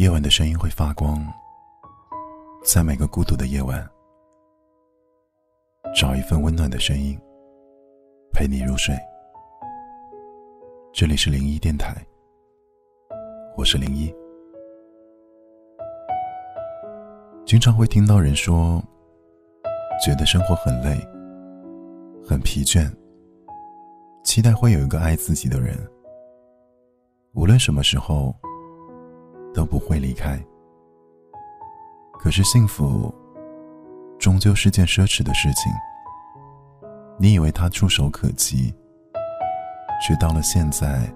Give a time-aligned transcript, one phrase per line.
[0.00, 1.22] 夜晚的声音会发光，
[2.64, 3.86] 在每个孤独的夜晚，
[5.94, 7.14] 找一份温暖的声音
[8.32, 8.96] 陪你入睡。
[10.90, 11.94] 这里是零一电台，
[13.58, 14.10] 我是零一。
[17.44, 18.82] 经常会听到人说，
[20.02, 20.96] 觉得生活很累，
[22.26, 22.90] 很疲倦，
[24.24, 25.76] 期待会有一个爱自己的人，
[27.34, 28.34] 无论什么时候。
[29.52, 30.38] 都不会离开。
[32.18, 33.14] 可是幸福，
[34.18, 35.72] 终究是件奢侈的事情。
[37.18, 38.74] 你以为它触手可及，
[40.02, 41.10] 却到了现在，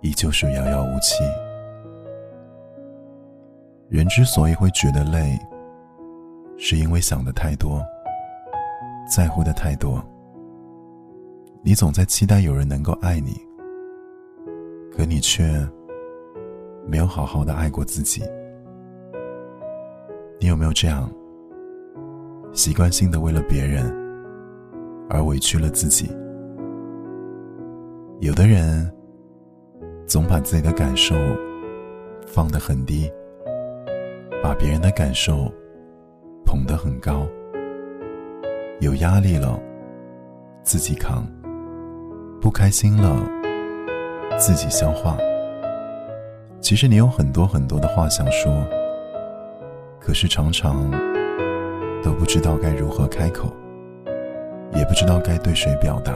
[0.00, 1.24] 依旧是遥遥无期。
[3.88, 5.38] 人之所以会觉得累，
[6.56, 7.84] 是因为想的太多，
[9.08, 10.04] 在乎的太多。
[11.62, 13.40] 你总在期待有人能够爱你，
[14.96, 15.44] 可你却……
[16.86, 18.22] 没有好好的爱过自己，
[20.38, 21.10] 你有没有这样
[22.52, 23.84] 习惯性的为了别人
[25.08, 26.10] 而委屈了自己？
[28.20, 28.90] 有的人
[30.06, 31.14] 总把自己的感受
[32.26, 33.10] 放得很低，
[34.42, 35.50] 把别人的感受
[36.44, 37.26] 捧得很高。
[38.80, 39.58] 有压力了，
[40.62, 41.24] 自己扛；
[42.40, 43.16] 不开心了，
[44.38, 45.16] 自己消化。
[46.64, 48.50] 其实你有很多很多的话想说，
[50.00, 50.90] 可是常常
[52.02, 53.52] 都不知道该如何开口，
[54.72, 56.14] 也不知道该对谁表达。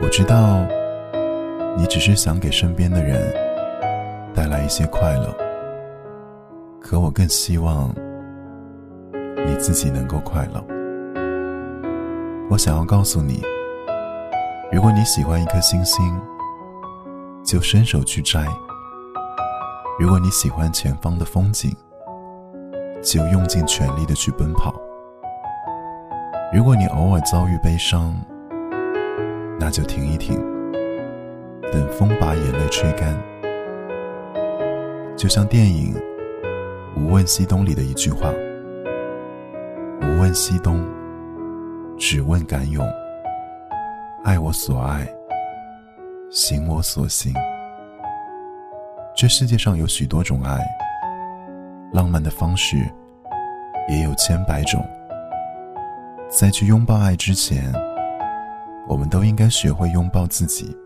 [0.00, 0.64] 我知道，
[1.76, 3.20] 你只是想给身边的人
[4.32, 5.36] 带来一些快乐，
[6.80, 7.92] 可我更希望
[9.44, 10.64] 你自己能够快乐。
[12.48, 13.42] 我想要告诉你，
[14.70, 16.16] 如果你喜欢一颗星星。
[17.48, 18.46] 就伸手去摘。
[19.98, 21.74] 如果你喜欢前方的风景，
[23.02, 24.74] 就用尽全力的去奔跑。
[26.52, 28.14] 如果你偶尔遭遇悲伤，
[29.58, 30.36] 那就停一停，
[31.72, 33.18] 等风把眼泪吹干。
[35.16, 35.94] 就像电影
[37.00, 38.30] 《无问西东》里的一句话
[40.04, 40.86] ：“无问西东，
[41.96, 42.86] 只问敢勇，
[44.22, 45.08] 爱我所爱。”
[46.30, 47.32] 行我所行。
[49.16, 50.58] 这世界上有许多种爱，
[51.92, 52.76] 浪漫的方式
[53.88, 54.84] 也有千百种。
[56.28, 57.72] 在去拥抱爱之前，
[58.86, 60.76] 我们都应该学会拥抱自己，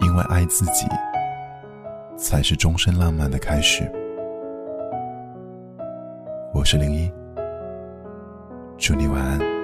[0.00, 0.86] 因为爱自己
[2.16, 3.90] 才是终身浪漫的开始。
[6.52, 7.10] 我是零一，
[8.76, 9.57] 祝你晚安。